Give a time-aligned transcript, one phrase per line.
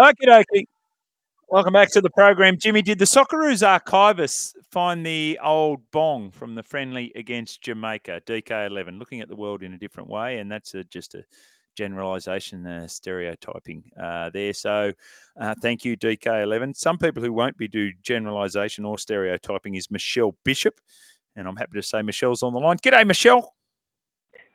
[0.00, 0.64] Okie dokie.
[1.50, 2.56] Welcome back to the program.
[2.56, 8.98] Jimmy, did the Socceroos archivists find the old bong from the friendly against Jamaica, DK11,
[8.98, 10.38] looking at the world in a different way?
[10.38, 11.24] And that's a, just a
[11.76, 14.54] generalisation, uh, stereotyping uh, there.
[14.54, 14.94] So
[15.38, 16.76] uh, thank you, DK11.
[16.76, 20.80] Some people who won't be do generalisation or stereotyping is Michelle Bishop.
[21.36, 22.78] And I'm happy to say Michelle's on the line.
[22.78, 23.54] G'day, Michelle.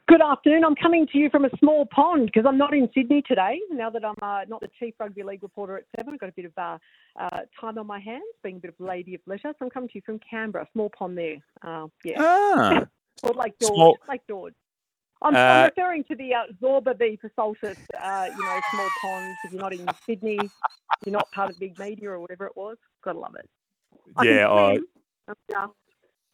[0.08, 0.64] Good afternoon.
[0.64, 3.60] I'm coming to you from a small pond because I'm not in Sydney today.
[3.72, 6.34] Now that I'm uh, not the chief rugby league reporter at Seven, I've got a
[6.34, 6.78] bit of uh,
[7.20, 9.52] uh, time on my hands, being a bit of lady of leisure.
[9.58, 11.38] So I'm coming to you from Canberra, small pond there.
[11.64, 12.18] Uh, yeah.
[12.20, 12.86] Ah.
[13.24, 13.74] or like George.
[13.74, 14.54] Small- Like George.
[15.24, 17.18] I'm, Uh, I'm referring to the uh, Zorba v.
[17.18, 19.36] Persaltus, uh, you know, small ponds.
[19.44, 20.38] If you're not in Sydney,
[21.04, 22.78] you're not part of big media or whatever it was.
[23.04, 23.50] Gotta love it.
[24.18, 24.86] I Yeah, I, swim.
[25.30, 25.74] I'm just-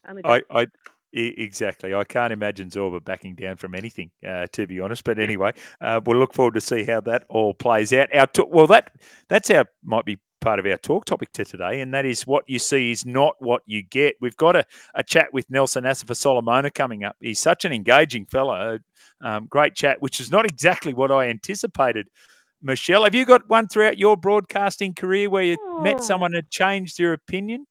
[0.08, 0.66] only I, I,
[1.12, 1.94] exactly.
[1.94, 5.04] I can't imagine Zorba backing down from anything, uh, to be honest.
[5.04, 8.14] But anyway, uh, we'll look forward to see how that all plays out.
[8.14, 8.92] Our to- well, that
[9.28, 12.44] that's our might be part of our talk topic to today, and that is what
[12.48, 14.16] you see is not what you get.
[14.20, 14.64] We've got a,
[14.94, 17.16] a chat with Nelson Asofa-Solomona coming up.
[17.20, 18.78] He's such an engaging fellow.
[19.22, 22.08] Um, great chat, which is not exactly what I anticipated.
[22.60, 26.02] Michelle, have you got one throughout your broadcasting career where you met Oh.
[26.02, 27.66] someone and changed their opinion?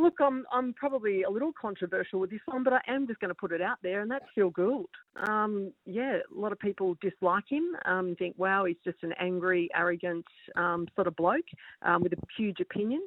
[0.00, 3.30] Look, I'm I'm probably a little controversial with this one, but I am just going
[3.30, 4.88] to put it out there, and that's Phil Gould.
[5.26, 7.64] Um, yeah, a lot of people dislike him.
[7.84, 11.46] Um, think, wow, he's just an angry, arrogant um, sort of bloke
[11.82, 13.00] um, with a huge opinion.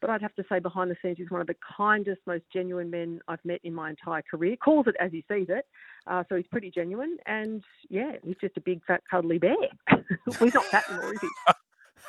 [0.00, 2.90] But I'd have to say, behind the scenes, he's one of the kindest, most genuine
[2.90, 4.56] men I've met in my entire career.
[4.56, 5.64] Calls it as he sees it,
[6.08, 7.18] uh, so he's pretty genuine.
[7.26, 9.54] And yeah, he's just a big, fat, cuddly bear.
[9.92, 11.28] well, he's not fat anymore, is he?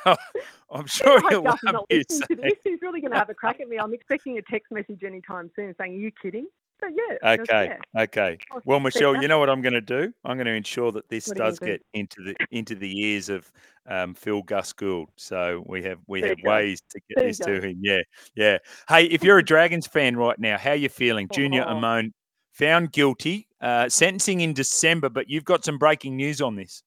[0.70, 2.52] I'm sure he'll hope Gus is love not you listening to this.
[2.64, 3.78] He's really going to have a crack at me.
[3.78, 6.46] I'm expecting a text message anytime soon saying, "Are you kidding?"
[6.80, 7.32] So yeah.
[7.32, 8.02] Okay, yeah.
[8.02, 8.38] okay.
[8.64, 10.12] Well, Michelle, you know what I'm going to do?
[10.24, 11.66] I'm going to ensure that this What does do?
[11.66, 13.50] get into the into the ears of
[13.88, 15.10] um, Phil Gus Gould.
[15.16, 17.78] So we have we There have ways to get There this to him.
[17.80, 18.00] Yeah,
[18.34, 18.58] yeah.
[18.88, 21.28] Hey, if you're a Dragons fan right now, how are you feeling?
[21.32, 21.74] Junior Oh.
[21.74, 22.10] Amone
[22.52, 26.82] found guilty, uh, sentencing in December, but you've got some breaking news on this.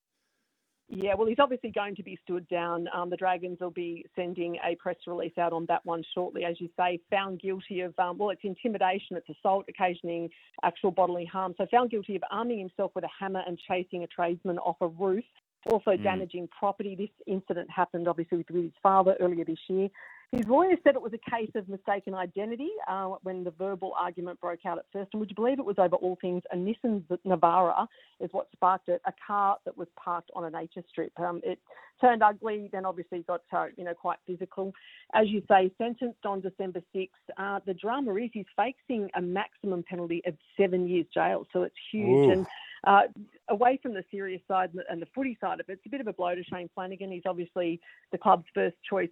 [0.90, 2.88] Yeah, well, he's obviously going to be stood down.
[2.94, 6.62] Um, the Dragons will be sending a press release out on that one shortly, as
[6.62, 7.00] you say.
[7.10, 10.30] Found guilty of, um, well, it's intimidation, it's assault, occasioning
[10.64, 11.56] actual bodily harm.
[11.58, 14.88] So found guilty of arming himself with a hammer and chasing a tradesman off a
[14.88, 15.26] roof.
[15.66, 16.04] Also Mm.
[16.04, 16.96] damaging property.
[16.96, 19.90] This incident happened obviously with, with his father earlier this year.
[20.34, 24.42] His lawyer said it was a case of mistaken identity uh, when the verbal argument
[24.42, 25.10] broke out at first.
[25.14, 27.88] And would you believe it was over all things a Nissan Navara
[28.20, 31.18] is what sparked it, a car that was parked on a nature strip.
[31.18, 31.60] Um, it
[32.02, 34.74] turned ugly, then obviously got uh, you know quite physical.
[35.14, 37.10] As you say, sentenced on December 6th.
[37.38, 41.76] Uh, the drama is he's facing a maximum penalty of seven years jail, so it's
[41.90, 42.28] huge.
[42.28, 42.32] Ooh.
[42.32, 42.48] And
[42.86, 43.02] uh,
[43.48, 45.90] away from the serious side and the- and the footy side of it, it's a
[45.90, 47.12] bit of a blow to Shane Flanagan.
[47.12, 47.80] He's obviously
[48.12, 49.10] the club's first choice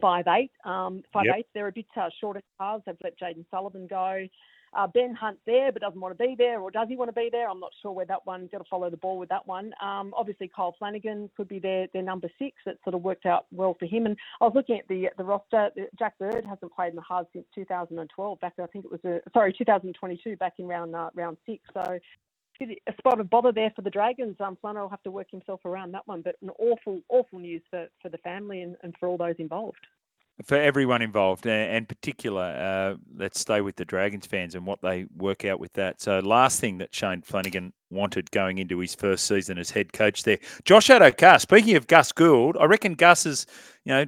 [0.00, 0.50] five eight.
[0.64, 1.34] Um, five Yep.
[1.38, 1.46] eight.
[1.54, 2.82] They're a bit uh, short of cars.
[2.86, 4.26] They've let Jayden Sullivan go.
[4.76, 7.12] Uh, ben Hunt there, but doesn't want to be there, or does he want to
[7.14, 7.48] be there?
[7.48, 8.46] I'm not sure where that one.
[8.52, 9.72] Got to follow the ball with that one.
[9.80, 12.56] Um, obviously, Kyle Flanagan could be their their number six.
[12.66, 14.04] That sort of worked out well for him.
[14.04, 15.70] And I was looking at the the roster.
[15.98, 18.40] Jack Bird hasn't played in the hard since 2012.
[18.40, 21.62] Back I think it was a, sorry 2022, back in round uh, round six.
[21.72, 21.98] So
[22.60, 24.36] a spot of bother there for the Dragons.
[24.40, 27.62] Um, Flano will have to work himself around that one, but an awful, awful news
[27.70, 29.78] for, for the family and, and for all those involved.
[30.44, 35.06] for everyone involved, and particular, uh, let's stay with the Dragons fans and what they
[35.16, 36.00] work out with that.
[36.00, 40.24] So, last thing that Shane Flanagan wanted going into his first season as head coach
[40.24, 41.38] there, Josh Addo-Carr.
[41.38, 43.46] Speaking of Gus Gould, I reckon Gus is,
[43.84, 44.06] you know,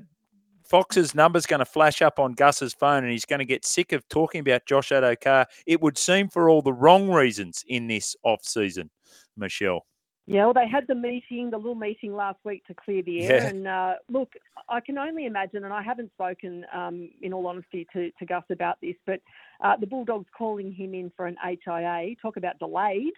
[0.68, 3.92] Fox's number's going to flash up on Gus's phone, and he's going to get sick
[3.92, 5.46] of talking about Josh Addo-Carr.
[5.66, 8.90] It would seem for all the wrong reasons in this off season,
[9.36, 9.86] Michelle.
[10.26, 13.36] Yeah, well, they had the meeting, the little meeting last week to clear the air.
[13.36, 13.48] Yeah.
[13.48, 14.34] And uh, look,
[14.68, 18.44] I can only imagine, and I haven't spoken, um, in all honesty, to, to Gus
[18.50, 19.20] about this, but
[19.64, 23.14] uh, the Bulldogs calling him in for an HIA, talk about delayed.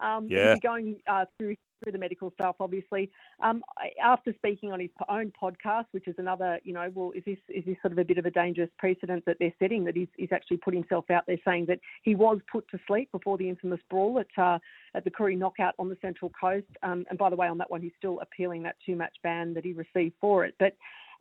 [0.00, 0.56] Um, Yeah.
[0.62, 3.10] going uh, through through the medical stuff, obviously.
[3.40, 3.62] Um,
[4.02, 7.64] after speaking on his own podcast, which is another, you know, well, is this is
[7.64, 9.84] this sort of a bit of a dangerous precedent that they're setting?
[9.84, 13.10] That he's, he's actually put himself out there saying that he was put to sleep
[13.12, 14.58] before the infamous brawl at uh,
[14.94, 16.66] at the Koori knockout on the Central Coast.
[16.82, 19.54] Um, and by the way, on that one, he's still appealing that two match ban
[19.54, 20.54] that he received for it.
[20.58, 20.74] But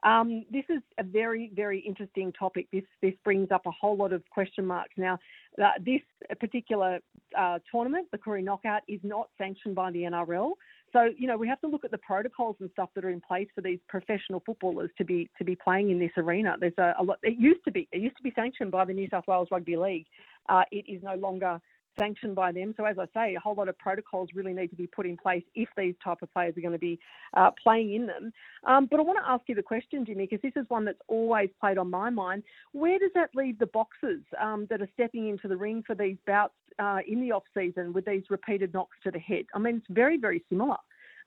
[0.04, 2.68] um, this is a very, very interesting topic.
[2.72, 4.94] This this brings up a whole lot of question marks.
[4.98, 5.18] Now,
[5.62, 6.02] uh, this
[6.40, 7.00] particular
[7.38, 10.52] uh, tournament, the Koori Knockout, is not sanctioned by the NRL.
[10.94, 13.22] So you know we have to look at the protocols and stuff that are in
[13.22, 16.56] place for these professional footballers to be to be playing in this arena.
[16.60, 17.18] There's a, a lot.
[17.24, 19.78] It used to be it used to be sanctioned by the New South Wales Rugby
[19.78, 20.06] League.
[20.48, 21.60] Uh, it is no longer
[22.00, 22.74] sanctioned by them.
[22.78, 25.18] So as I say, a whole lot of protocols really need to be put in
[25.18, 27.00] place if these type of players are going to be
[27.36, 28.32] uh, playing in them.
[28.66, 31.02] Um, but I want to ask you the question, Jimmy, because this is one that's
[31.08, 32.44] always played on my mind.
[32.72, 36.18] Where does that leave the boxers um, that are stepping into the ring for these
[36.26, 39.46] bouts uh, in the off season with these repeated knocks to the head?
[39.54, 40.78] I mean, it's very, very similar.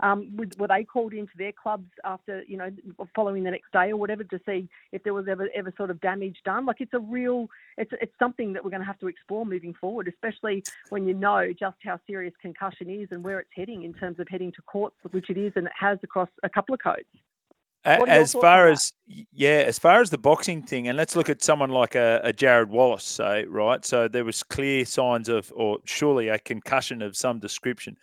[0.03, 2.71] Um, were they called into their clubs after, you know,
[3.15, 6.01] following the next day or whatever to see if there was ever ever sort of
[6.01, 6.67] damage done?
[6.67, 9.75] Like it's a real, it's it's something that we're going to have to explore moving
[9.75, 13.93] forward, especially when you know just how serious concussion is and where it's heading in
[13.95, 16.81] terms of heading to courts, which it is and it has across a couple of
[16.81, 17.05] codes.
[17.83, 21.71] As far as yeah, as far as the boxing thing, and let's look at someone
[21.71, 23.83] like a, a Jarrod Wallace, so right.
[23.87, 27.97] So there was clear signs of, or surely a concussion of some description.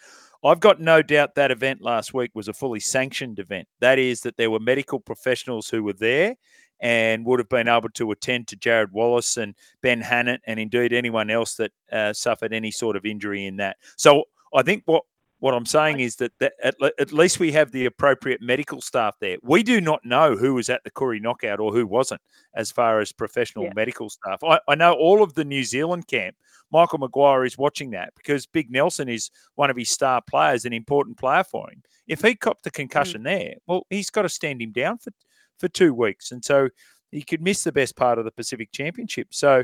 [0.44, 3.68] I've got no doubt that event last week was a fully sanctioned event.
[3.80, 6.36] That is, that there were medical professionals who were there
[6.80, 10.94] and would have been able to attend to Jarrod Wallace and Ben Hannant, and indeed
[10.94, 13.78] anyone else that uh, suffered any sort of injury in that.
[13.96, 15.04] So I think what
[15.40, 19.16] what I'm saying is that, that at, at, least we have the appropriate medical staff
[19.20, 19.38] there.
[19.44, 22.22] We do not know who was at the Koori knockout or who wasn't,
[22.56, 23.74] as far as professional yeah.
[23.76, 24.44] medical staff.
[24.44, 26.36] I, I, know all of the New Zealand camp.
[26.72, 30.74] Michael Maguire is watching that because Big Nelson is one of his star players, an
[30.74, 31.82] important player for him.
[32.08, 33.26] If he copped the concussion mm.
[33.26, 35.12] there, well, he's got to stand him down for
[35.60, 36.70] for two weeks, and so
[37.12, 39.34] he could miss the best part of the Pacific Championship.
[39.34, 39.64] So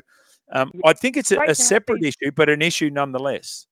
[0.51, 0.71] um.
[0.83, 3.67] I think it's a, a separate issue, but an issue nonetheless.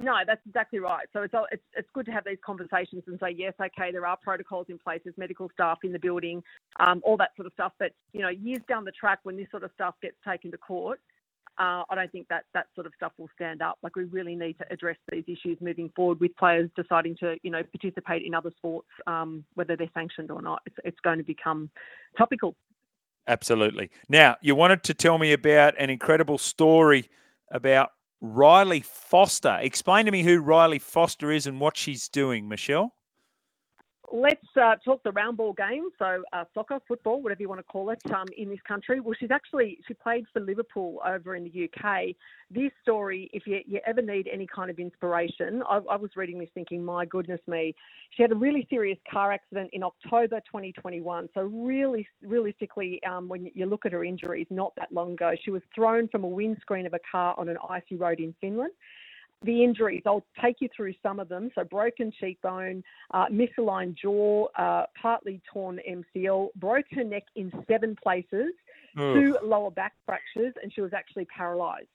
[0.00, 1.06] No, that's exactly right.
[1.12, 4.16] So it's, it's it's good to have these conversations and say yes, okay, there are
[4.16, 5.00] protocols in place.
[5.04, 6.42] There's medical staff in the building,
[6.80, 7.72] um, all that sort of stuff.
[7.78, 10.58] But you know, years down the track, when this sort of stuff gets taken to
[10.58, 11.00] court,
[11.58, 13.78] uh, I don't think that that sort of stuff will stand up.
[13.82, 17.50] Like we really need to address these issues moving forward with players deciding to you
[17.50, 20.62] know participate in other sports, um, whether they're sanctioned or not.
[20.66, 21.70] It's it's going to become
[22.18, 22.56] topical.
[23.26, 23.90] Absolutely.
[24.08, 27.08] Now you wanted to tell me about an incredible story
[27.50, 27.90] about
[28.22, 29.58] Rylee Foster.
[29.60, 32.94] Explain to me who Rylee Foster is and what she's doing, Michelle.
[34.12, 35.88] Let's uh, talk the round ball game.
[35.98, 39.00] So uh, soccer, football, whatever you want to call it, um, in this country.
[39.00, 42.14] Well, she's actually she played for Liverpool over in the UK.
[42.50, 46.38] This story, if you, you ever need any kind of inspiration, I, I, was reading
[46.38, 47.74] this thinking, my goodness me,
[48.10, 51.28] she had a really serious car accident in October 2021.
[51.34, 55.50] So really, realistically, um, when you look at her injuries, not that long ago, she
[55.50, 58.72] was thrown from a windscreen of a car on an icy road in Finland
[59.44, 60.02] the injuries.
[60.06, 61.50] I'll take you through some of them.
[61.54, 62.82] So, broken cheekbone,
[63.12, 68.52] uh, misaligned jaw, uh, partly torn MCL, broke her neck in seven places,
[68.96, 71.88] two lower back fractures, and she was actually paralysed.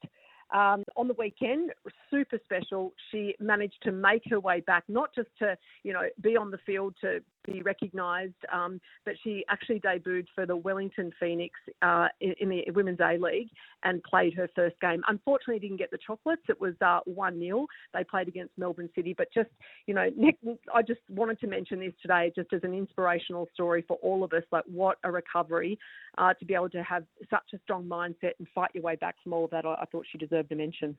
[0.51, 1.71] Um, on the weekend,
[2.09, 2.93] super special.
[3.11, 6.57] She managed to make her way back, not just to, you know, be on the
[6.65, 12.35] field to be recognised, um, but she actually debuted for the Wellington Phoenix uh, in,
[12.39, 13.49] in, the Women's A League
[13.83, 15.01] and played her first game.
[15.07, 16.43] Unfortunately, didn't get the chocolates.
[16.49, 17.67] It was uh, 1 0.
[17.93, 19.13] They played against Melbourne City.
[19.17, 19.49] But just,
[19.85, 20.37] you know, Nick,
[20.73, 24.33] I just wanted to mention this today just as an inspirational story for all of
[24.33, 24.43] us.
[24.51, 25.77] Like, what a recovery
[26.17, 29.15] uh, to be able to have such a strong mindset and fight your way back
[29.23, 29.65] from all of that.
[29.65, 30.97] I, I thought she deserved a mention.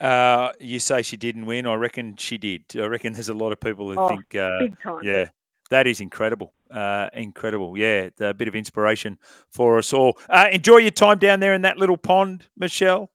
[0.00, 1.66] Uh, you say she didn't win.
[1.66, 2.64] I reckon she did.
[2.74, 4.60] I reckon there's a lot of people who oh, think, uh,
[5.02, 5.28] yeah,
[5.70, 6.52] that is incredible.
[6.70, 7.76] Uh, incredible.
[7.78, 9.18] Yeah, a bit of inspiration
[9.50, 10.18] for us all.
[10.28, 13.10] Uh, enjoy your time down there in that little pond, Michelle.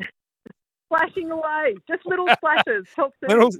[0.92, 2.86] Splashing away, just little splashes.
[3.22, 3.50] little,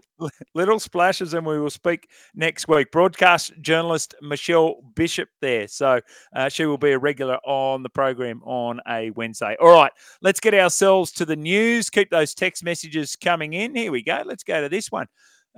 [0.54, 2.90] little splashes, and we will speak next week.
[2.90, 5.68] Broadcast journalist Michelle Bishop there.
[5.68, 6.00] So
[6.34, 9.56] uh, she will be a regular on the program on a Wednesday.
[9.60, 11.88] All right, let's get ourselves to the news.
[11.88, 13.76] Keep those text messages coming in.
[13.76, 14.22] Here we go.
[14.24, 15.06] Let's go to this one.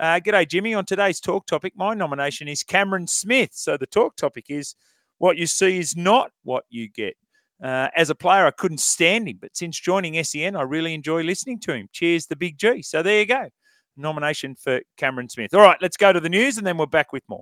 [0.02, 0.74] Uh, g'day, Jimmy.
[0.74, 3.50] On today's talk topic, my nomination is Cameron Smith.
[3.52, 4.74] So the talk topic is
[5.18, 7.14] what you see is not what you get.
[7.62, 11.22] Uh, as a player, I couldn't stand him, but since joining SEN, I really enjoy
[11.22, 11.88] listening to him.
[11.92, 12.82] Cheers, the Big G.
[12.82, 13.48] So there you go.
[13.96, 15.54] Nomination for Cameron Smith.
[15.54, 17.40] All right, let's go to the news and then we're back with more.